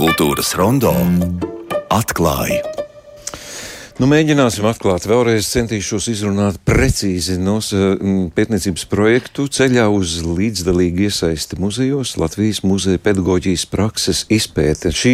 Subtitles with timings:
[0.00, 0.94] Kultūras rondo
[1.92, 2.69] atklāja
[4.00, 5.04] Nu, mēģināsim atklāt.
[5.04, 7.58] Vēlreiz centīšos izrunāt precīzi no
[8.32, 14.88] pētniecības projektu ceļā uz līdzdalīgu iesaisti muzejos Latvijas muzeja pedagoģijas prakses izpēte.
[14.88, 15.12] Šī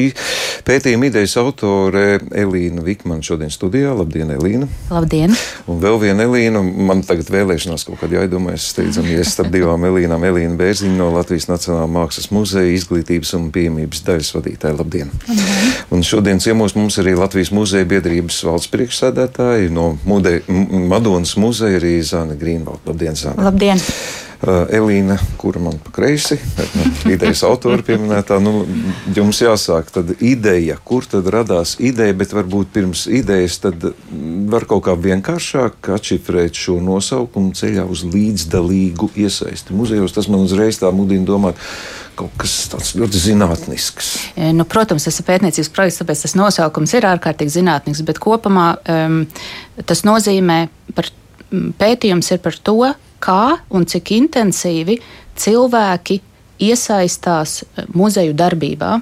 [0.69, 3.91] pētījuma idejas autore Elīna Vikmana šodien studijā.
[3.99, 4.71] Labdien, Elīna!
[4.95, 5.35] Labdien!
[5.67, 10.29] Un vēl viena Elīna, man tagad vēlēšanās kaut kad jāiedomājas steidzami, ja starp divām Elīnām.
[10.31, 14.79] Elīna Bērziņa no Latvijas Nacionālā mākslas muzeja izglītības un pieejamības daļas vadītāja.
[14.79, 15.11] Labdien!
[15.27, 15.75] Labdien.
[15.91, 20.39] Un šodien ciemos mums arī Latvijas muzeja biedrības valsts priekšsēdētāji no mude,
[20.93, 22.85] Madonas muzeja arī Zāne Grīnvalda.
[22.93, 23.49] Labdien, Zāne!
[23.49, 23.83] Labdien!
[24.47, 26.37] Uh, Elīna, kura man pa kreisi,
[26.79, 28.61] nu, idejas autora pieminētā, nu,
[29.11, 33.89] jums jāsāk tad ideja, kur tad radās ideja, bet varbūt pirms idejas tad
[34.47, 40.15] var kaut kā vienkāršāk atšifrēt šo nosaukumu ceļā uz līdzdalīgu iesaisti muzejos.
[40.15, 41.59] Tas man uzreiz tā mudina domāt,
[42.15, 44.13] kaut kas tāds ļoti zinātnisks.
[44.39, 48.69] E, nu, protams, tas ir pētniecības projekts, tāpēc tas nosaukums ir ārkārtīgi zinātnisks, bet kopumā
[48.95, 49.25] um,
[49.91, 50.61] tas nozīmē,
[50.95, 51.11] par
[51.83, 52.79] pētījums ir par to,
[53.23, 54.99] kā un cik intensīvi
[55.37, 56.21] cilvēki
[56.67, 57.63] iesaistās
[57.95, 58.95] muzeju darbībā,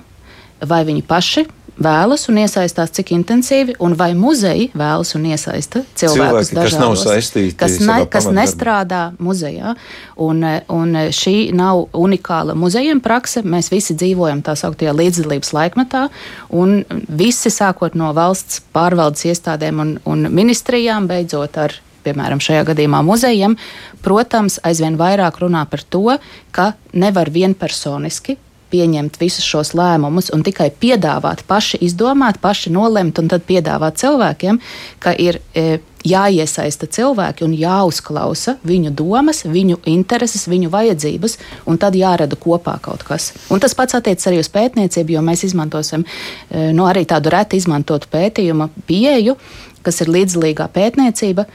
[0.64, 6.50] vai viņi paši vēlas un iesaistās, cik intensīvi, un vai muzeji vēlas un iesaista cilvēkus
[6.52, 9.74] Cilvēki, kas nav saistīti, kas, ne, kas nestrādā muzejā.
[10.22, 13.42] Un, un šī nav unikāla muzejiem prakse.
[13.42, 16.06] Mēs visi dzīvojam tā sauktajā līdzdalības laikmetā,
[16.54, 23.02] un visi sākot no valsts pārvaldes iestādēm un, un ministrijām, beidzot ar piemēram, šajā gadījumā
[23.06, 23.58] muzejiem,
[24.04, 26.18] protams, aizvien vairāk runā par to,
[26.54, 28.38] ka nevar vienpersoniski
[28.74, 34.60] pieņemt visus šos lēmumus un tikai piedāvāt, paši izdomāt, paši nolemt un tad piedāvāt cilvēkiem,
[35.02, 41.38] ka ir e, jāiesaista cilvēki un jāuzklausa viņu domas, viņu intereses, viņu vajadzības,
[41.70, 43.30] un tad jārada kopā kaut kas.
[43.52, 47.60] Un tas pats attiecas arī uz pētniecību, jo mēs izmantosim e, nu, arī tādu reti
[47.60, 49.38] izmantotu pētījumu pieeju,
[49.84, 51.46] kas ir līdzdalīgā pētniecība.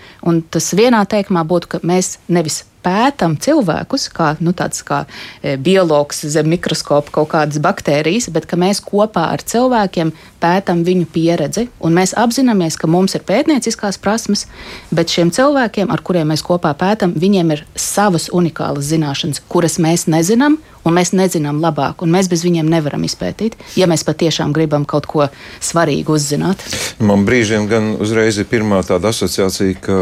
[0.54, 6.50] Tas vienā teikumā būtu, ka mēs nevis pētām cilvēkus, kā, nu, kā e, biologs zem
[6.52, 11.68] mikroskopa kaut kādas baktērijas, bet mēs kopā ar cilvēkiem pētām viņu pieredzi.
[12.00, 14.46] Mēs apzināmies, ka mums ir pētnieciskās prasmes,
[14.92, 20.08] bet šiem cilvēkiem, ar kuriem mēs kopā pētām, viņiem ir savas unikālas zināšanas, kuras mēs
[20.12, 24.86] nezinām, un mēs nezinām labāk, un mēs bez viņiem nevaram izpētīt, ja mēs patiešām gribam
[24.90, 25.28] kaut ko
[25.64, 26.64] svarīgu uzzināt.
[27.04, 29.98] Man brīžiem gan uzreiz ir pirmā tāda asociācija, ka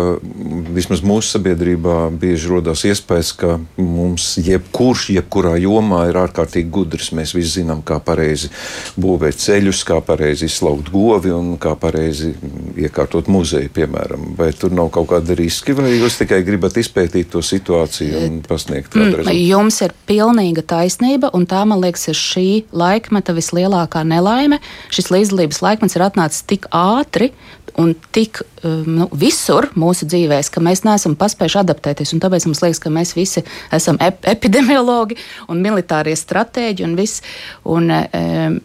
[0.76, 7.12] vismaz mūsu sabiedrībā bieži rodas iespējas, ka mums jebkurš, jebkurā jomā ir ārkārtīgi gudrs.
[7.18, 8.52] Mēs visi zinām, kā pareizi
[9.00, 12.34] būvēt ceļus, kā pareizi izslaukt govi un kā pareizi
[12.78, 14.32] iekārtot muzeju, piemēram.
[14.38, 18.92] Vai tur nav kaut kāda riski, vai jūs tikai gribat izpētīt to situāciju un pasniegt
[18.94, 19.46] kādu mm, rezultātu?
[19.52, 24.62] Jums ir pilnīga taisnība, un tā, man liekas, ir šī laikmeta vislielākā nelaime.
[24.94, 27.32] Šis līdzdalības laikmets ir atnācis tik ātri
[27.78, 32.16] un tik um, nu, visur mūsu dzīvēs, ka mēs neesam paspējuši adaptēties.
[32.24, 33.44] Tāpēc mums liekas, ka mēs visi
[33.74, 35.18] esam ep epidemiologi
[35.52, 37.22] un militārie stratēģi un viss.
[37.70, 38.58] Un, um,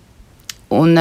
[0.81, 0.97] un,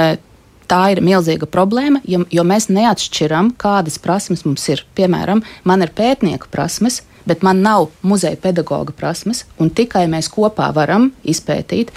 [0.72, 4.86] tā ir milzīga problēma, jo, jo mēs neatšķiram, kādas prasmes mums ir.
[4.98, 10.72] Piemēram, man ir pētnieku prasmes, bet man nav muzeja pedagoga prasmes, un tikai mēs kopā
[10.76, 11.92] varam izpētīt.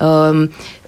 [0.00, 0.46] Um,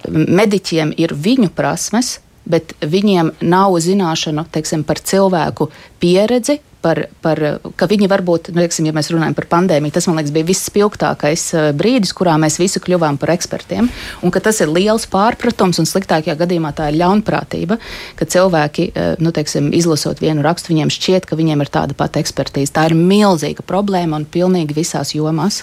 [0.09, 2.17] mediķiem ir viņu prasmes,
[2.49, 5.69] bet viņiem nav zināšanu teiksim, par cilvēku
[6.01, 7.39] pieredzi, par, par,
[7.79, 11.45] ka viņi varbūt, nu, teiksim, ja mēs runājam par pandēmiju, tas man liekas bija visspilgtākais
[11.55, 13.87] eh, brīdis, kurā mēs visi kļuvām par ekspertiem.
[14.23, 17.79] Un ka tas ir liels pārpratums un sliktākajā gadījumā tā ir ļaunprātība,
[18.19, 22.21] ka cilvēki, eh, nu, teiksim, izlasot vienu rakstu, viņiem šķiet, ka viņiem ir tāda pati
[22.23, 22.75] ekspertīze.
[22.75, 25.61] Tā ir milzīga problēma un pilnīgi visās jomās.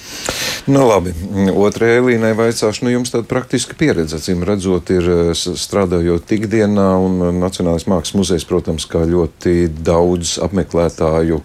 [0.70, 1.12] Nu, labi.
[1.50, 7.18] Otrajai līnijai vaicāšu, nu, jums tāda praktiska pieredze, acīm redzot, ir eh, strādājot ikdienā un
[7.40, 11.40] Nacionālais mākslas muzejs, protams, kā ļoti daudz apmeklētāju skolotāju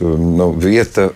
[0.00, 1.10] um, nu, vieta.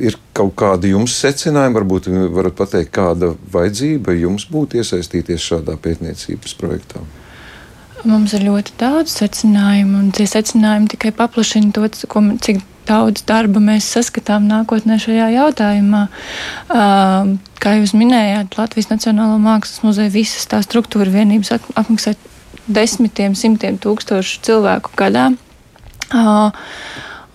[0.00, 6.54] Ir kaut kādi jums secinājumi, varbūt varat pateikt, kāda vajadzība jums būtu iesaistīties šādā pētniecības
[6.54, 7.00] projektā?
[8.04, 13.60] Mums ir ļoti daudz secinājumu, un tie secinājumi tikai paplašina to, ko, cik daudz darba
[13.60, 16.06] mēs saskatām nākotnē šajā jautājumā.
[16.72, 22.16] Uh, kā jūs minējāt, Latvijas Nacionālo mākslas muzeja visas tā struktūra vienības apmaksā
[22.70, 25.28] desmitiem, simtiem tūkstošu cilvēku gadā.
[26.10, 26.56] Uh,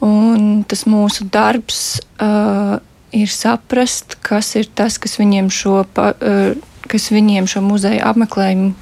[0.03, 2.77] Un tas mūsu darbs uh,
[3.15, 5.83] ir saprast, kas ir tas, kas viņiem šo.
[5.95, 8.73] Pa, uh, kas viņiem šo muzeju apmeklējumu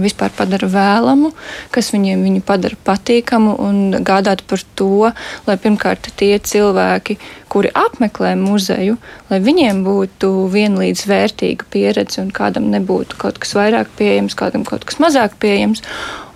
[0.00, 1.32] vispār padara vēlamu,
[1.74, 5.10] kas viņiem viņu padara patīkamu un gādāt par to,
[5.46, 7.18] lai pirmkārt tie cilvēki,
[7.52, 8.96] kuri apmeklē muzeju,
[9.30, 14.88] lai viņiem būtu vienlīdz vērtīga pieredze un kādam nebūtu kaut kas vairāk pieejams, kādam kaut
[14.88, 15.84] kas mazāk pieejams.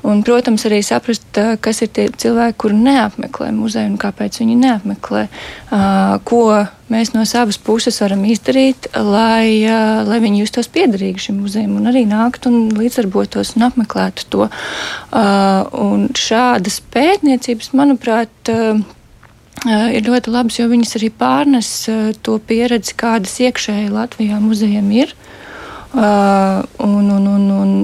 [0.01, 5.27] Un, protams, arī saprast, kas ir tie cilvēki, kuri neapmeklē muzeju un kāpēc viņi neapmeklē.
[6.25, 6.45] Ko
[6.91, 9.61] mēs no savas puses varam izdarīt, lai,
[10.09, 14.49] lai viņi justos piederīgi šim muzejam un arī nāktu un līdzdarbotos un apmeklētu to.
[15.13, 18.53] Un šādas pētniecības, manuprāt,
[19.69, 21.75] ir ļoti labas, jo viņas arī pārnes
[22.25, 25.13] to pieredzi, kādas iekšēji Latvijā muzejiem ir.
[25.93, 27.77] Un, un, un, un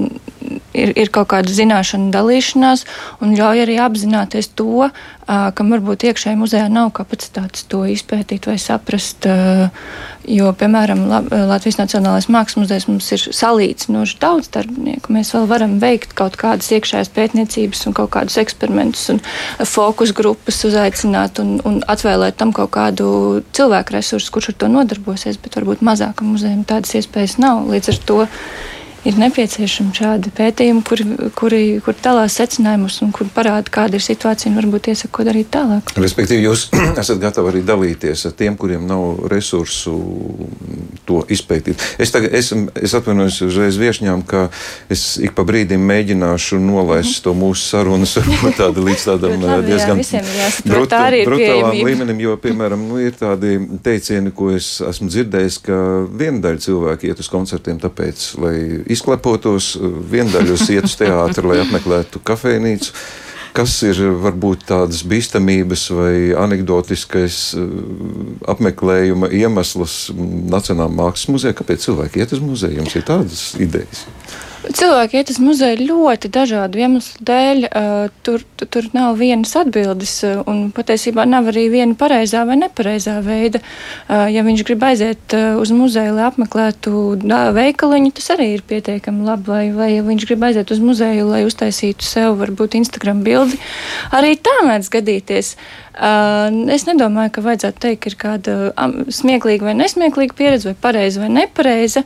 [0.73, 2.85] ir, ir kaut kāda zināšana dalīšanās
[3.23, 4.89] un ļauj arī apzināties to,
[5.27, 9.27] kam varbūt iekšēji muzejā nav kapacitātes to izpētīt vai saprast.
[10.27, 11.05] Jo, piemēram,
[11.47, 15.13] Latvijas Nacionālais Mākslas muzejs mums ir salīdzinoši daudz darbinieku.
[15.15, 19.21] Mēs vēl varam veikt kaut kādas iekšējās pētniecības un kaut kādus eksperimentus un
[19.63, 23.09] fokus grupas uzaicināt un, un atvēlēt tam kaut kādu
[23.55, 27.63] cilvēku resursu, kurš ar to nodarbosies, bet varbūt mazākam muzejam tādas iespējas nav.
[27.71, 28.19] Līdz ar to
[29.05, 31.05] ir nepieciešami šādi pētījumi, kuri,
[31.37, 35.51] kuri, kuri dalās secinājumus un kur parāda, kāda ir situācija un varbūt iesaka, ko darīt
[35.53, 35.93] tālāk.
[35.97, 36.67] Respektīvi, jūs
[37.01, 39.95] esat gatavi arī dalīties ar tiem, kuriem nav resursu
[41.07, 41.81] to izpētīt.
[42.01, 42.51] Es, tagad, es,
[42.81, 44.47] es atvainojos uzreiz viešņām, ka
[44.93, 48.17] es ik pa brīdim mēģināšu nolaist to mūsu sarunas
[48.57, 50.01] tādu līdz tādam diezgan
[50.65, 55.79] bruta, brutālām līmenim, jo, piemēram, nu, ir tādi teicieni, ko es esmu dzirdējis, ka
[56.09, 58.55] viena daļa cilvēki iet uz koncertiem tāpēc, lai
[58.93, 59.75] izklepotos,
[60.11, 62.93] viendaļus iet uz teātri, lai apmeklētu kafejnīcu.
[63.57, 67.63] Kas ir varbūt tādas bīstamības vai anekdotiskais eh,
[68.53, 71.57] apmeklējuma iemesls Nacionālajā mākslas muzejā?
[71.57, 72.83] Kāpēc cilvēki iet uz muzeju?
[72.83, 74.05] Jums ir tādas idejas?
[74.67, 77.63] Cilvēki iet uz muzeju ļoti dažādu iemeslu dēļ.
[78.25, 80.13] Tur, tur nav vienas atbildes,
[80.49, 83.61] un patiesībā nav arī viena pareizā vai nepareizā veida.
[84.09, 87.05] Ja viņš grib aiziet uz muzeju, lai apmeklētu
[87.55, 89.47] veikaliņu, tas arī ir pietiekami labi.
[89.47, 93.59] Vai, vai ja viņš grib aiziet uz muzeju, lai uztaisītu sev varbūt Instagram bildi,
[94.11, 95.55] arī tā mēdz gadīties.
[95.97, 98.57] Es nedomāju, ka vajadzētu teikt, ka ir kāda
[99.13, 102.03] smieklīga vai nesmieklīga pieredze, vai pareiza vai nepareiza.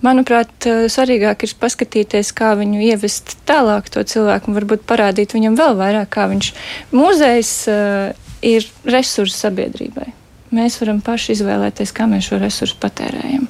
[0.00, 5.58] Manuprāt, eh, svarīgāk ir paskatīties, kā viņu ievest tālāk to cilvēku un varbūt parādīt viņam
[5.60, 6.52] vēl vairāk, kā viņš
[6.96, 10.08] muzejs uh, ir resurss sabiedrībai.
[10.56, 13.44] Mēs varam paši izvēlēties, kā mēs šo resursu patērējam.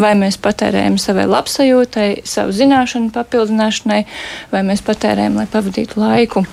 [0.00, 4.00] Vai mēs patērējam savai labsajūtai, savu zināšanu papildināšanai,
[4.54, 6.46] vai mēs patērējam, lai pavadītu laiku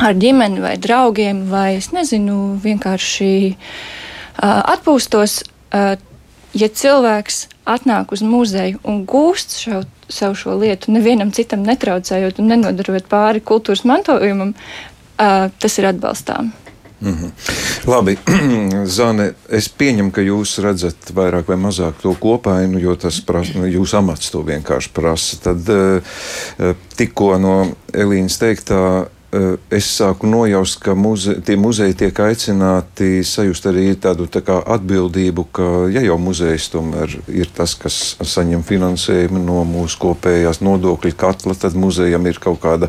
[0.00, 5.42] ar ģimeni vai draugiem, vai es nezinu, vienkārši uh, atpūstos.
[5.70, 5.94] Uh,
[6.56, 7.44] ja cilvēks
[7.74, 13.42] atnāk uz muzeju un gūst šo, savu šo lietu, nevienam citam netraucējot un nenodarot pāri
[13.44, 16.52] kultūras mantojumam, uh, tas ir atbalstām.
[17.00, 17.30] Mm -hmm.
[17.86, 18.18] Labi,
[18.96, 23.96] Zane, es pieņemu, ka jūs redzat vairāk vai mazāk to kopainu, jo tas prasa, jūsu
[23.96, 25.36] amats to vienkārši prasa.
[25.42, 25.58] Tad
[26.96, 29.06] tikko no Elīnas teiktā
[29.70, 35.66] es sāku nojaust, ka muze, tie muzeji tiek aicināti sajust arī tādu tā atbildību, ka
[35.94, 41.76] ja jau muzejs tomēr ir tas, kas saņem finansējumu no mūsu kopējās nodokļu katla, tad
[41.78, 42.88] muzejam ir kaut kāda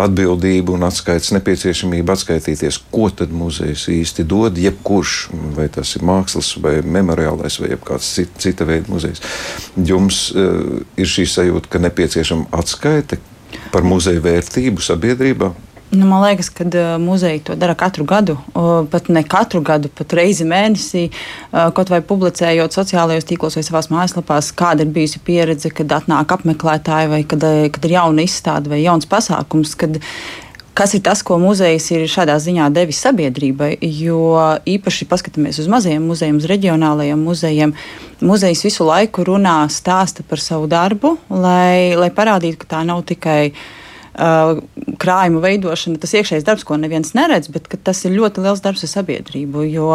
[0.00, 5.16] atbildība un atskaites nepieciešamība atskaitīties, ko tad muzejs īsti dod, jebkurš,
[5.58, 9.20] vai tas ir mākslas vai memoriālais vai kāds cita, cita veida muzejs.
[9.76, 13.20] Jums uh, ir šī sajūta, ka nepieciešama atskaite
[13.72, 15.52] par muzeja vērtību sabiedrībā.
[15.92, 18.38] Nu, man liekas, ka uh, muzeji to dara katru gadu,
[18.90, 21.02] pat ne katru gadu, pat reizi mēnesī,
[21.52, 27.10] kaut vai publicējot sociālajos tīklos vai savās mājaslapās, kāda ir bijusi pieredze, kad atnāk apmeklētāji
[27.12, 27.44] vai kad,
[27.74, 29.76] kad ir jauna izstāde vai jauns pasākums.
[29.76, 30.00] Kad,
[30.72, 33.74] Kas ir tas, ko muzejs ir šādā ziņā devis sabiedrībai?
[33.84, 34.22] Jo
[34.64, 37.74] īpaši paskatāmies uz mazajiem muzejiem, uz reģionālajiem muzejiem.
[38.24, 43.52] Muzejs visu laiku runā, stāsta par savu darbu, lai, lai parādītu, ka tā nav tikai
[43.52, 43.81] Uh,
[44.12, 48.92] krājuma veidošana, tas iekšējais darbs, ko neviens neredz, bet tas ir ļoti liels darbs ar
[48.92, 49.64] sabiedrību.
[49.72, 49.88] Jo,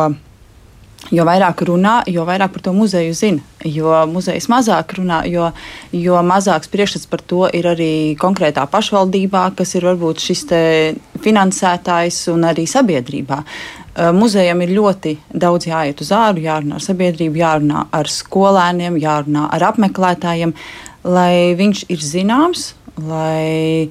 [1.14, 3.46] jo vairāk runā, jo vairāk par to muzeju zina.
[3.68, 5.52] Jo muzejs mazāk runā, jo,
[5.94, 10.46] jo mazāks priekšstats par to ir arī konkrētā pašvaldībā, kas ir varbūt šis
[11.24, 13.44] finansētājs un arī sabiedrībā.
[13.44, 19.48] Uh, muzejam ir ļoti daudz jāiet uz āru, jārunā ar sabiedrību, jārunā ar skolēniem, jārunā
[19.54, 20.54] ar apmeklētājiem,
[21.08, 22.72] lai viņš ir zināms,
[23.06, 23.90] lai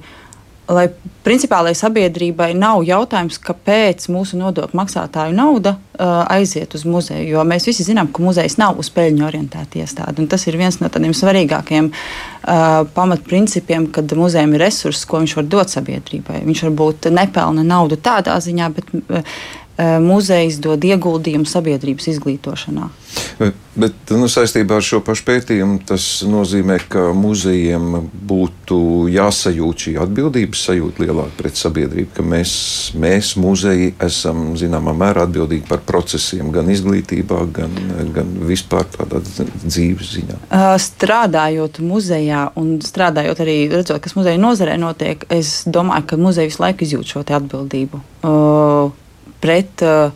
[0.67, 0.87] lai
[1.23, 7.27] principā, lai sabiedrībai nav jautājums, kāpēc mūsu nodokļu maksātāju nauda uh, aiziet uz muzeju.
[7.31, 10.25] Jo mēs visi zinām, ka muzejs nav uz peļņu orientēta iestāde.
[10.31, 15.47] Tas ir viens no tādiem svarīgākiem uh, pamatprincipiem, kad muzejam ir resursi, ko viņš var
[15.51, 16.43] dot sabiedrībai.
[16.47, 19.39] Viņš varbūt nepelna naudu tādā ziņā, bet uh,
[19.77, 22.89] muzejs dod ieguldījumu sabiedrības izglītošanā.
[23.37, 28.79] Bet, bet nu, saistībā ar šo pašu pētījumu tas nozīmē, ka muzejiem būtu
[29.13, 32.53] jāsajūt šī atbildības sajūta lielāka pret sabiedrību, ka mēs,
[32.97, 37.77] mēs muzeji, esam zināmā mērā atbildīgi par procesiem gan izglītībā, gan,
[38.15, 40.41] gan vispār tādā dzīves ziņā.
[40.49, 46.49] Eh, strādājot muzejā un strādājot arī redzot, kas muzeja nozarē notiek, es domāju, ka muzeja
[46.49, 48.01] visu laiku izjūt šo atbildību.
[48.25, 48.95] Uh,
[49.43, 50.09] pret uh,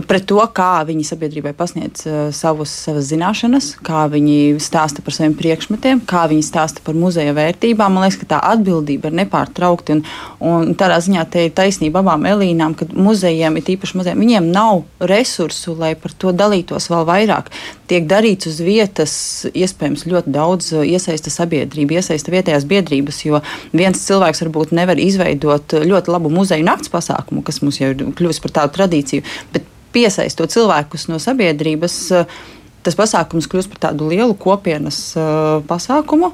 [0.00, 5.34] pret to, kā viņi sabiedrībai pasniedz uh, savus, savas zināšanas, kā viņi stāsta par saviem
[5.36, 7.92] priekšmetiem, kā viņi stāsta par muzeja vērtībām.
[7.92, 9.98] Man liekas, ka tā atbildība ir nepārtraukta.
[9.98, 10.04] Un,
[10.42, 14.82] un tādā ziņā te ir taisnība abām Elīnām, ka muzejiem, ir īpaši muzejiem, viņiem nav
[15.12, 17.50] resursu, lai par to dalītos vēl vairāk.
[17.90, 19.14] Tiek darīts uz vietas,
[19.52, 25.78] iespējams, ļoti daudz uh, iesaista sabiedrība, iesaista vietējās biedrības, jo viens cilvēks varbūt nevar izveidot
[25.86, 29.26] ļoti labu muzeju nakts pasākumu, kas mums jau ir kļuvis par tādu tradīciju.
[29.54, 32.34] Bet piesaistot cilvēkus no sabiedrības, eh,
[32.82, 36.32] tas pasākums kļūst par tādu lielu kopienas eh, pasākumu,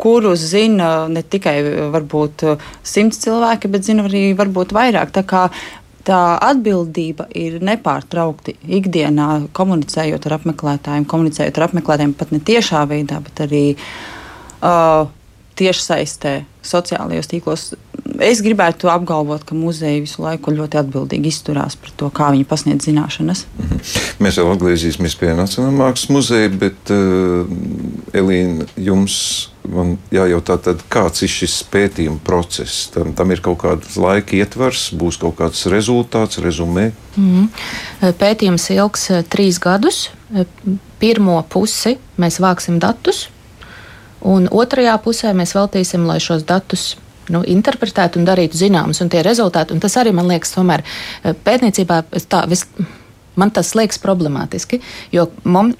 [0.00, 1.58] kurus zina ne tikai
[1.92, 2.46] varbūt
[2.86, 5.12] simts cilvēki, bet zina arī varbūt vairāk.
[5.12, 5.44] Tā kā
[6.06, 13.20] tā atbildība ir nepārtraukti ikdienā komunicējot ar apmeklētājiem, komunicējot ar apmeklētājiem pat ne tiešā veidā,
[13.24, 15.04] bet arī uh,
[15.60, 17.70] tiešsaistē, sociālajos tīklos.
[18.20, 22.88] Es gribētu apgalvot, ka muzeji visu laiku ļoti atbildīgi izturās par to, kā viņi pasniedz
[22.88, 23.44] zināšanas.
[23.58, 23.78] Mhm.
[24.24, 27.48] Mēs jau atgriezīsimies pie Nacionālā mākslas muzeja, bet uh,
[28.16, 29.16] Elīna, jums
[29.70, 32.88] man jājautā, tad, kāds ir šis pētījuma process?
[32.94, 36.90] Tam, tam ir kaut kāds laika ietvers, būs kaut kāds rezultāts, rezumē.
[37.16, 38.16] Mm -hmm.
[38.20, 40.08] Pētījums ilgs uh, trīs gadus.
[40.30, 40.44] Uh,
[41.00, 43.28] pirmo pusi mēs vāksim datus
[44.26, 46.94] Un otrajā pusē mēs veltīsim, lai šos datus
[47.32, 51.36] nu, interpretētu un darītu zināmus, un tie rezultāti, un tas arī man liekas, tomēr eh,
[51.46, 52.66] pētniecībā tā vis.
[53.38, 54.80] Man tas liekas problemātiski,
[55.14, 55.78] jo mums,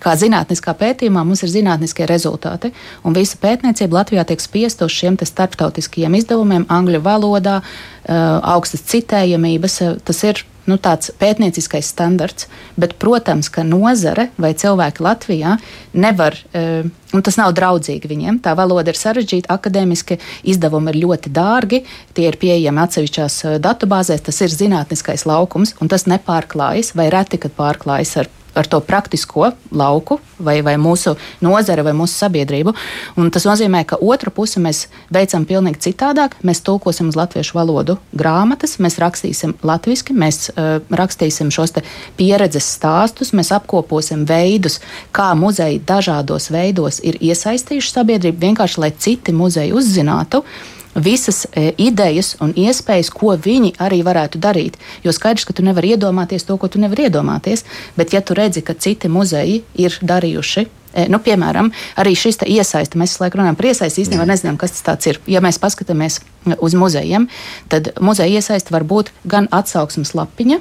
[0.00, 2.70] kā zinātniskā pētījumā, mums ir zinātniskie rezultāti,
[3.04, 8.14] un visa pētniecība Latvijā tiek spiesta uz šiem starptautiskajiem izdevumiem, angļu valodā, eh,
[8.54, 9.80] augstas citējamības.
[9.82, 12.48] Eh, tas ir nu, tāds pētnieciskais standarts,
[12.80, 15.56] bet, protams, ka nozare vai cilvēki Latvijā
[15.92, 18.40] nevar, e, un tas nav draudzīgi viņiem.
[18.44, 20.18] Tā valoda ir sarežģīta, akadēmiski
[20.54, 21.84] izdevumi ir ļoti dārgi,
[22.16, 27.40] tie ir pieejami atsevišķās e, datubāzēs, tas ir zinātniskais laukums, un tas nepārklājas vai reti,
[27.42, 32.74] kad pārklājas ar ar to praktisko lauku, vai, vai mūsu nozare, vai mūsu sabiedrību.
[33.20, 36.36] Un tas nozīmē, ka otru pusi mēs veicam pavisam citādāk.
[36.42, 41.74] Mēs tulkosim uz latviešu valodu grāmatas, mēs rakstīsim latviešu, mēs uh, rakstīsim šos
[42.16, 44.80] pieredzes stāstus, mēs apkoposim veidus,
[45.12, 50.44] kā muzeji dažādos veidos ir iesaistījuši sabiedrību, vienkārši lai citi muzeji uzzinātu
[50.94, 54.78] visas e, idejas un iespējas, ko viņi arī varētu darīt.
[55.04, 57.64] Jo skaidrs, ka tu nevari iedomāties to, ko tu nevari iedomāties,
[57.98, 60.66] bet ja tu redzi, ka citi muzeji ir darījuši.
[60.94, 65.10] E, nu, piemēram, arī šis iesaiste, mēs laikam runājam par iesaisti, īstenībā nezinām, kas tas
[65.10, 65.18] ir.
[65.26, 66.20] Ja mēs paskatāmies
[66.62, 67.26] uz muzejiem,
[67.72, 70.60] tad muzeja iesaiste var būt gan atsauksmes lapiņa,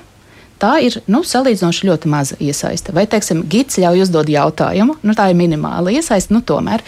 [0.63, 2.95] tā ir nu, salīdzinoši ļoti maza iesaiste.
[2.95, 6.81] Vai, teiksim, gids ļauj uzdot jautājumu, nu, tā ir minimāla iesaiste, nu, tomēr.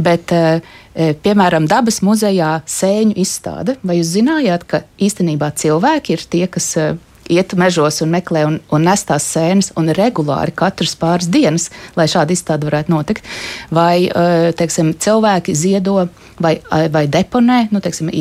[0.00, 3.76] Bet, uh, E, piemēram, dabas muzejā sēņu izstāde.
[3.86, 6.86] Vai jūs zinājāt, ka īstenībā cilvēki ir tie, kas e,
[7.32, 11.68] iet mežos un meklē un, un nes tās sēnes, un regulāri katras pāris dienas,
[11.98, 13.28] lai šāda izstāde varētu notikt.
[13.74, 16.08] Vai e, teiksim, cilvēki ziedo
[16.40, 16.58] vai,
[16.92, 18.12] vai deponē, nu, teiksim,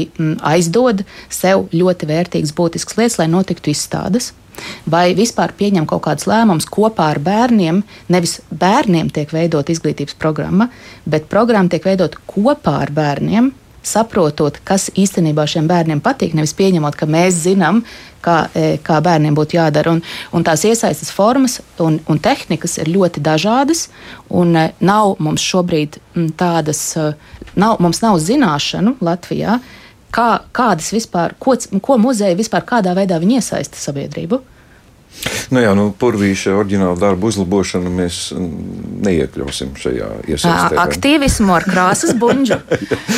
[0.45, 4.33] aizdod sev ļoti vērtīgas, būtiskas lietas, lai notiktu izstādes
[4.89, 7.83] vai vispār pieņem kaut kādus lēmumus kopā ar bērniem.
[8.13, 10.69] Nevis bērniem tiek veidot izglītības programma,
[11.05, 13.53] bet programma tiek veidot kopā ar bērniem.
[13.87, 17.79] Saprotot, kas īstenībā šiem bērniem patīk, nevis pieņemot, ka mēs zinām,
[18.25, 19.93] kā, e, kā bērniem būtu jādara.
[19.95, 20.01] Un,
[20.35, 26.01] un tās iesaistas formas un, un tehnikas ir ļoti dažādas, e, nav mums šobrīd
[26.39, 27.13] tādas, e,
[27.55, 29.61] nav, mums nav zināšanu Latvijā,
[30.11, 34.41] kā, kādas vispār, ko, ko muzeja vispār kādā veidā iesaista sabiedrību?
[35.51, 38.17] Nu jā, nu, purvīša oriģināla darba uzlabošanu mēs
[39.05, 40.75] neiekļausim šajā iesaistē.
[40.81, 42.57] Aktīvismu ar krāsas buļģu.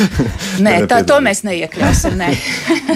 [0.66, 2.14] nē, tā to mēs neiekļausim.
[2.20, 2.28] Nē.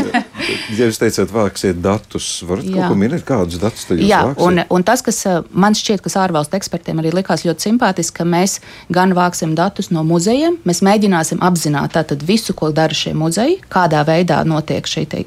[0.79, 2.77] ja jūs teicāt, vāksiet datus, varat jā.
[2.77, 4.45] kaut ko minēt, kādus datus jūs jā, vāksiet?
[4.47, 5.21] Un, un tas, kas
[5.51, 8.61] man šķiet, kas ārvalstu ekspertiem arī likās ļoti simpātiski, ka mēs
[8.95, 14.05] gan vāksim datus no muzejiem, mēs mēģināsim apzināt tātad visu, ko dara šie muzeji, kādā
[14.07, 15.27] veidā notiek šī te,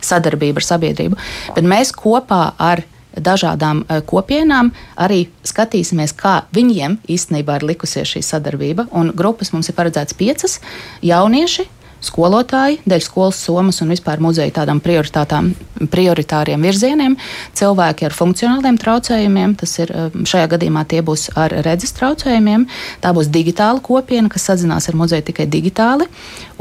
[0.00, 1.20] sadarbība ar sabiedrību,
[1.56, 8.88] bet mēs kopā ar dažādām kopienām, arī skatīsimies, kā viņiem īstenībā ir likusies šī sadarbība.
[8.92, 10.60] Un grupas mums ir paredzētas piecas
[11.04, 11.68] jaunieši,
[12.04, 17.16] skolotāji, dēļ skolas somas un vispār muzeja tādām prioritāriem virzieniem.
[17.56, 19.92] Cilvēki ar funkcionāliem traucējumiem, tas ir
[20.28, 22.66] šajā gadījumā tie būs ar redzes traucējumiem.
[23.00, 26.08] Tā būs digitāla kopiena, kas sazinās ar muzeju tikai digitāli.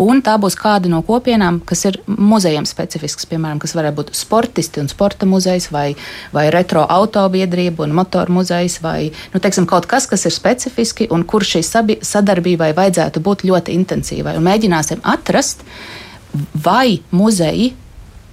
[0.02, 4.82] Un tā būs kāda no kopienām, kas ir muzejiem specifisks, piemēram, kas varētu būt sportisti
[4.82, 5.94] un sporta muzejs, vai,
[6.34, 11.28] vai retro autobiedrība un motoru muzejs, vai nu, teiksim, kaut kas, kas ir specifiski un
[11.30, 11.62] kur šī
[12.02, 14.34] sadarbībai vajadzētu būt ļoti intensīvai.
[14.40, 15.62] Un mēģināsim atrast,
[16.58, 17.76] vai muzeji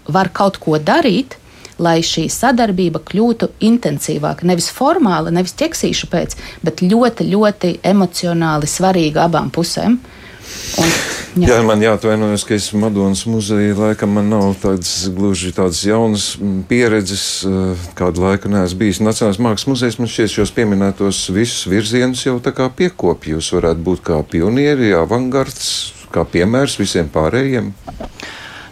[0.09, 1.37] var kaut ko darīt,
[1.81, 4.49] lai šī sadarbība kļūtu intensīvāka.
[4.49, 9.97] Nevis formāla, nevis ķeksīšu pēc, bet ļoti, ļoti emocionāli svarīga abām pusēm.
[10.81, 10.93] Un,
[11.37, 11.50] jā.
[11.52, 16.32] jā, man jāatvainojas, ka es Madonas muzeja laikam man nav tādas gluži tādas jaunas
[16.70, 19.02] pieredzes, eh, kādu laiku neesmu bijis.
[19.04, 23.37] Nacionālais mākslas muzejs man šķiet šos pieminētos visus virzienus jau tā kā piekopja.
[23.37, 25.70] Jūs varētu būt kā pionieri, avangards,
[26.14, 27.72] kā piemērs visiem pārējiem.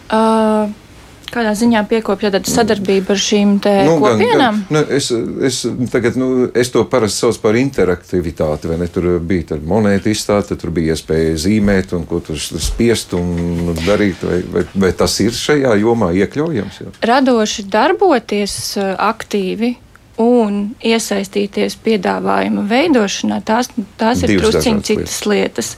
[0.09, 0.88] Uh.
[1.29, 4.61] Kādā ziņā piekopja tāda sadarbība ar šīm nu, kopienām?
[4.63, 5.09] Gan, gan, nu, es,
[5.45, 5.59] es,
[5.93, 8.71] tagad, nu, es to parasti saucu par interaktivitāti.
[8.93, 14.25] Tur bija monēta izstāde, tur bija iespēja zīmēt un ko tur spiest un darīt.
[14.25, 16.81] Vai, vai, vai tas ir šajā jomā iekļaujams?
[16.81, 16.95] Jā?
[17.11, 19.75] Radoši darboties aktīvi
[20.19, 25.29] un iesaistīties piedāvājuma veidošanā, tās, tās ir drusciņi citas lietas.
[25.29, 25.73] lietas.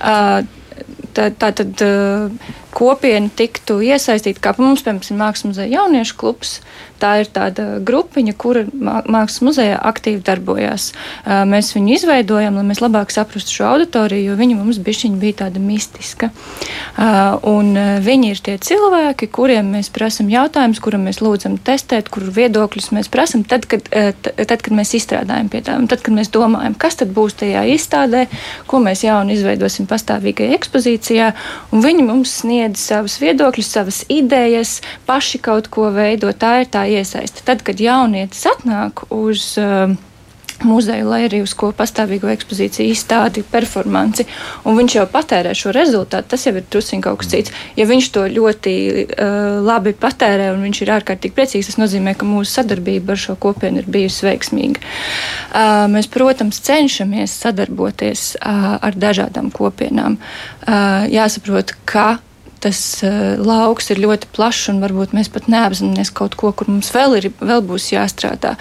[0.00, 0.62] Uh,
[1.14, 6.58] tā, tā tad uh, kopiena tiktu iesaistīta, kā mums, piemēram, ir Mākslas muzeja jauniešu klubs.
[7.02, 10.92] Tā ir tāda grupiņa, kura Mākslas muzejā aktīvi darbojas.
[11.26, 16.30] Mēs viņu izveidojam, lai mēs labāk saprastu šo auditoriju, jo viņa mums bija tāda mistiska.
[17.50, 17.74] Un
[18.06, 23.10] viņi ir tie cilvēki, kuriem mēs prasām jautājumus, kuram mēs lūdzam testēt, kuru viedokļus mēs
[23.12, 27.12] prasām, tad, kad, tad, kad mēs izstrādājam pie tām, tad, kad mēs domājam, kas tad
[27.14, 28.26] būs tajā izstādē,
[28.70, 31.32] ko mēs jaunu izveidosim pastāvīgajā ekspozīcijā,
[31.74, 36.32] un viņi mums sniedz sniedz savus viedokļus, savas idejas, paši kaut ko veido.
[36.32, 37.44] Tā ir tā iesaiste.
[37.44, 39.92] Tad, kad jaunietis atnāk uz uh,
[40.64, 44.24] muzeju, lai arī uz ko pastāvīgo ekspozīciju izstādi, performanci,
[44.64, 47.54] un viņš jau patērē šo rezultātu, tas jau ir druskuļi kaut kas cits.
[47.76, 52.28] Ja viņš to ļoti uh, labi patērē un viņš ir ārkārtīgi priecīgs, tas nozīmē, ka
[52.28, 54.84] mūsu sadarbība ar šo kopienu ir bijusi veiksmīga.
[55.52, 60.16] Uh, mēs, protams, cenšamies sadarboties uh, ar dažādām kopienām.
[60.64, 62.14] Uh, jāsaprot, ka
[62.64, 66.90] tas uh, lauks ir ļoti plašs, un varbūt mēs pat neapzināmies kaut ko, kur mums
[66.94, 68.54] vēl, ir, vēl būs jāstrādā.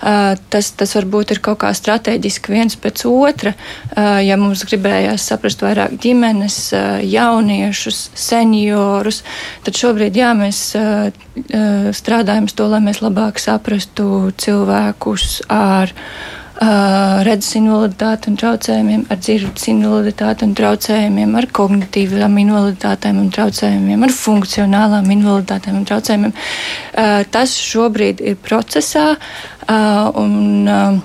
[0.00, 3.54] Uh, tas, tas varbūt ir kaut kā strateģiski viens pēc otra.
[3.92, 6.58] Uh, ja mums gribējās saprast vairāk ģimenes,
[7.06, 9.22] jauniešus, seniorus,
[9.66, 10.64] tad šobrīd jā, mēs
[11.96, 16.41] strādājam uz to, lai mēs labāk saprastu cilvēkus ar uh,
[17.26, 24.14] redzes invaliditāti un traucējumiem, ar dzirdes invaliditāti un traucējumiem, ar kognitīvām invaliditātēm un traucējumiem, ar
[24.16, 26.36] funkcionālām invaliditātēm un traucējumiem.
[27.34, 29.08] Tas šobrīd ir procesā
[30.22, 31.02] un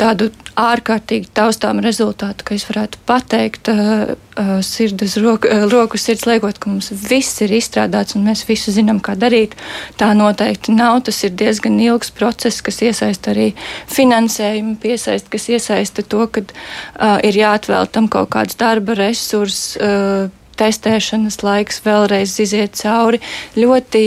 [0.00, 6.24] tādu ārkārtīgi taustām rezultātu, ka es varētu pateikt, uh, uh, sirds, roku, uh, roku sirds
[6.28, 9.56] liekot, ka mums viss ir izstrādāts un mēs visu zinām, kā darīt.
[10.00, 11.02] Tā noteikti nav.
[11.06, 13.50] Tas ir diezgan ilgs process, kas iesaista arī
[13.92, 19.76] finansējumu, piesaista, kas iesaista to, ka uh, ir jāatvēl tam kaut kāds darba resurss.
[19.76, 23.20] Uh, testēšanas laiks, vēlreiz iziet cauri.
[23.56, 24.02] Ļoti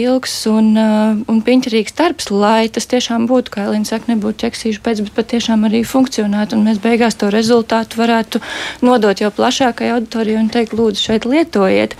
[0.00, 4.82] ilgs un, uh, un piņķerīgs darbs, lai tas tiešām būtu, kā Elīna saka, nebūtu ķeksīšu
[4.84, 6.58] pēc, bet patiešām arī funkcionētu.
[6.58, 8.42] Un mēs beigās to rezultātu varētu
[8.86, 11.96] nodot jau plašākai auditorijai un teikt, lūdzu, šeit lietojiet.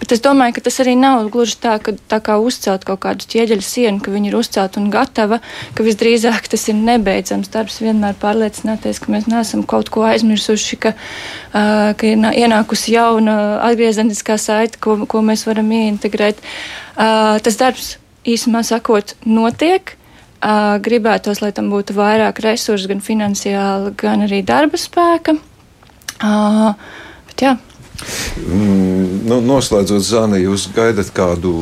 [0.00, 3.28] Bet es domāju, ka tas arī nav gluži tā, ka tā kā uzcelt kaut kādu
[3.30, 5.40] ķieģeļu sienu, ka viņi ir uzcelti un gatava,
[5.76, 7.80] ka visdrīzāk tas ir nebeidzams darbs.
[7.84, 13.33] Vienmēr pārliecināties, ka mēs neesam kaut ko aizmirsuši, ka, uh, ka ir ienākusi jauna
[13.68, 16.40] atgriezeniskā saite, ko, ko mēs varam ieintegrēt.
[16.94, 17.94] Uh, tas darbs
[18.28, 19.96] īsumā sakot, notiek.
[20.44, 25.38] Uh, gribētos, lai tam būtu vairāk resursu, gan finansiāli, gan arī darba spēka.
[26.20, 26.74] Uh,
[27.30, 27.54] bet, jā.
[28.44, 31.54] Mm, nu, noslēdzot zāni, jūs gaidat kādu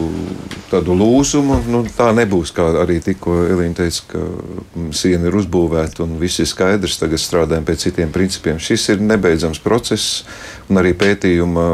[0.72, 1.58] tādu lūzumu.
[1.70, 6.42] Nu, tā nebūs, kā arī tikko Elīna teica, ka mm, siena ir uzbūvēta un viss
[6.42, 6.98] ir skaidrs.
[7.02, 8.60] Tagad strādājam pēc citiem principiem.
[8.62, 10.22] Šis ir nebeidzams process,
[10.68, 11.66] un arī pētījuma,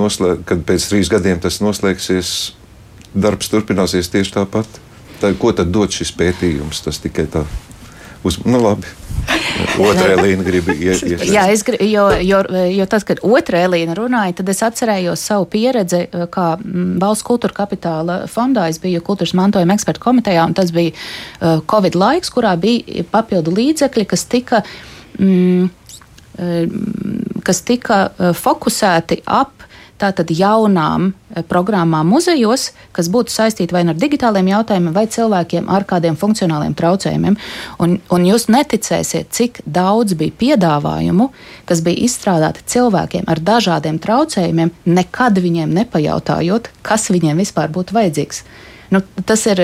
[0.00, 2.34] noslēg, kad pēc trīs gadiem tas noslēgsies,
[3.14, 4.80] darbs turpināsies tieši tāpat.
[5.22, 6.84] Tā, ko tad dod šis pētījums?
[6.84, 7.44] Tas tikai tā
[8.26, 8.97] uz, nu labi.
[9.82, 11.02] Otra līnija grib iet.
[11.28, 12.42] Jā, es gribu, jo, jo,
[12.72, 16.46] jo tad, kad otrā līnija runāja, tad es atcerējos savu pieredzi, kā
[17.02, 18.68] valsts kultūra kapitāla fondā.
[18.72, 23.54] Es biju kultūras mantojuma ekspertu komitejā, un tas bija uh, Covid laiks, kurā bija papildu
[23.58, 24.64] līdzekļi, kas tika.
[25.18, 25.74] Mm,
[27.42, 27.96] kas tika
[28.38, 29.58] fokusēti ap
[29.98, 35.68] tātad jaunām eh, programmām muzejos, kas būtu saistīti vai nu ar digitāliem jautājumiem, vai cilvēkiem
[35.72, 37.36] ar kādiem funkcionāliem traucējumiem.
[37.84, 41.30] Un, un jūs neticēsiet, cik daudz bija piedāvājumu,
[41.68, 48.42] kas bija izstrādāti cilvēkiem ar dažādiem traucējumiem, nekad viņiem nepajautājot, kas viņiem vispār būtu vajadzīgs.
[48.88, 49.60] Nu, tas ir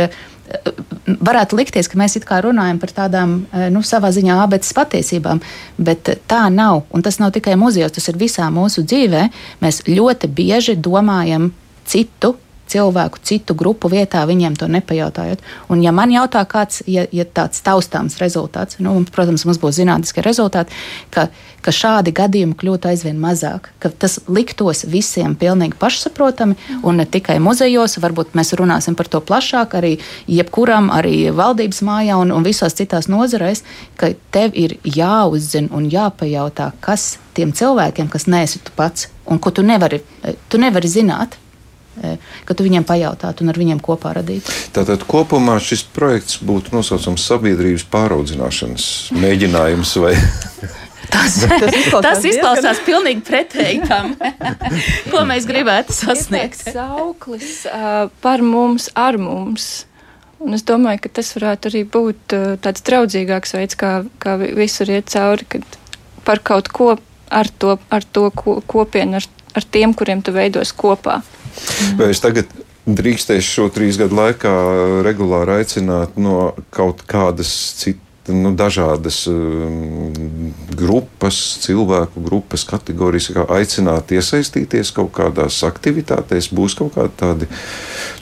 [1.06, 5.40] varētu likties, ka mēs runājam par tādām, eh, nu, savā ziņā abetes patiesībām,
[5.78, 6.84] bet eh, tā nav.
[6.90, 9.30] Un tas nav tikai muzejos, tas ir visā mūsu dzīvē.
[9.60, 11.52] Mēs ļoti bieži domājam
[11.84, 12.34] citu
[12.70, 15.42] cilvēku, citu grupu vietā, viņiem to nepajautājot.
[15.70, 19.60] Un, ja man jautā, kāds ir ja, ja tāds taustāms rezultāts, nu, un, protams, mums
[19.62, 20.74] būs zinātniski rezultāti,
[21.14, 21.28] ka,
[21.64, 27.38] ka šādi gadījumi kļūtu aizvien mazāk, ka tas liktos visiem pilnīgi pašsaprotami, un ne tikai
[27.42, 29.94] muzejos, varbūt mēs runāsim par to plašāk, arī
[30.30, 33.64] jebkuram, arī valdības mājā un, un visās citās nozarēs,
[34.00, 39.52] ka tev ir jāuzzina un jāpajautā, kas tiem cilvēkiem, kas neesi tu pats, un ko
[39.54, 40.00] tu nevari,
[40.52, 41.38] tu nevari zināt
[42.44, 44.52] ka tu viņiem pajautātu un ar viņiem kopā radītu.
[44.74, 50.16] Tātad kopumā šis projekts būtu nosaucams sabiedrības pāraudzināšanas mēģinājums vai?
[51.14, 54.14] Tas, tas izklausās, tas izklausās pilnīgi pretēji tam,
[55.12, 56.64] ko mēs gribētu sasniegt.
[56.64, 59.84] Tas auglis uh, par mums, ar mums.
[60.42, 64.90] Un es domāju, ka tas varētu arī būt uh, tāds draudzīgāks veids, kā, kā visur
[64.90, 65.78] iet cauri, kad
[66.26, 66.94] par kaut ko
[67.30, 71.20] ar to, ar to ko, kopienu, ar, ar tiem, kuriem tu veidos kopā.
[71.98, 72.50] Vai es tagad
[72.84, 74.54] drīkstēšu šo trīs gadu laikā
[75.06, 78.02] regulāri aicināt no kaut kādas citas?
[78.32, 80.12] nu, dažādas um,
[80.76, 86.48] grupas, cilvēku grupas, kategorijas, kā aicināt iesaistīties kaut kādās aktivitātēs.
[86.54, 87.48] Būs kaut kādi tādi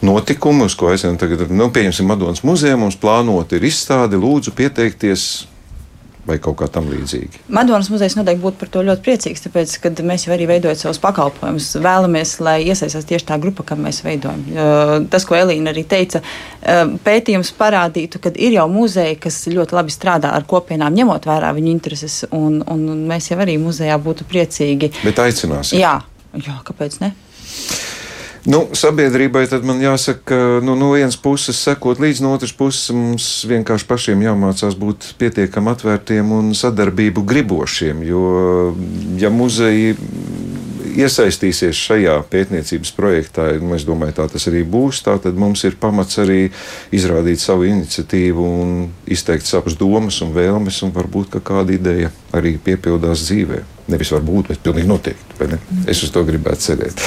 [0.03, 2.79] notikumi, uz ko aicinām tagad, nu, pieņemsim, Madonas muzejā.
[2.81, 5.29] Mums plānota ir izstāde, lūdzu pieteikties
[6.27, 7.43] vai kaut kā tam līdzīga.
[7.53, 11.01] Madonas muzejs noteikti būtu par to ļoti priecīgs, tāpēc, ka mēs jau arī veidojam savus
[11.03, 11.73] pakalpojumus.
[11.83, 14.45] Vēlamies, lai iesaistās tieši tā grupa, kam mēs veidojam.
[15.11, 16.23] Tas, ko Elīna arī teica,
[17.07, 21.73] pētījums parādītu, ka ir jau muzeji, kas ļoti labi strādā ar kopienām, ņemot vērā viņu
[21.75, 24.93] intereses, un, un mēs jau arī muzejā būtu priecīgi.
[25.03, 25.83] Bet aicināsim.
[25.83, 25.99] Jā,
[26.39, 27.15] jā kāpēc ne?
[28.43, 32.91] Nu, sabiedrībai tad man jāsaka, ka nu, no vienas puses sekot līdzi, no otras puses
[32.91, 38.03] mums vienkārši pašiem jāmācās būt pietiekami atvērtiem un sadarbību gribošiem.
[38.03, 38.25] Jo,
[39.23, 39.95] ja muzeji
[40.93, 46.21] iesaistīsies šajā pētniecības projektā, un es domāju, tā tas arī būs, tad mums ir pamats
[46.23, 46.47] arī
[46.95, 48.75] izrādīt savu iniciatīvu un
[49.07, 53.69] izteikt savas domas un vēlmes, un varbūt kāda ideja arī piepildās dzīvēm.
[53.93, 55.59] Nevis varbūt, bet pilnīgi noteikti.
[55.91, 57.03] Es uz to gribētu cerēt.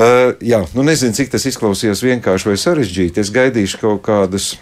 [0.00, 3.20] Uh, jā, nu nezinu, cik tas izklausījās vienkārši vai sarežģīti.
[3.20, 4.54] Es gaidīšu kaut kādas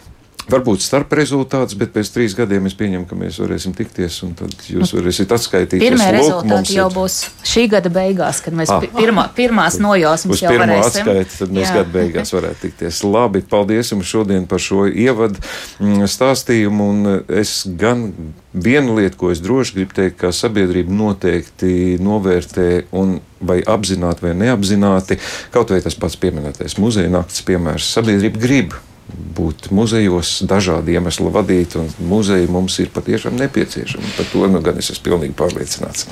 [0.52, 4.54] varbūt starp rezultātus, bet pēc trīs gadiem es pieņemu, ka mēs varēsim tikties un tad
[4.68, 5.84] jūs nu, varēsiet atskaitīties.
[5.84, 11.04] Pirmie rezultāti jau būs šī gada beigās, kad mēs ah, pirmā, pirmās nojausmas jau varēsim.
[11.04, 11.76] Atskaiti, tad mēs Jā.
[11.80, 13.04] gada beigās varētu tikties.
[13.06, 18.08] Labi, paldies jums šodien par šo ievadu mm, stāstījumu un es gan
[18.52, 24.34] vienu lietu, ko es droši gribu teikt, ka sabiedrība noteikti novērtē un vai apzināti vai
[24.38, 25.18] neapzināti,
[25.54, 28.78] kaut vai tas pats pieminētais muzeja nakts piemērs, sabiedrība grib
[29.09, 34.14] būt muzejos, dažādu iemeslu vadīt, un muzeji mums ir patiešām nepieciešami.
[34.16, 36.09] Par to nu, gan es esmu pilnīgi pārliecināts.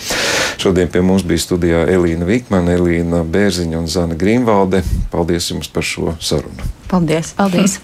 [0.63, 4.85] Šodien pie mums bija studijā Elīna Vikmane, Elīna Bērziņa un Zana Grīmvalde.
[5.13, 6.73] Paldies jums par šo sarunu.
[6.93, 7.35] Paldies!
[7.37, 7.81] Paldies.